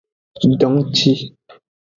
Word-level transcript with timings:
Dongci. 0.59 1.11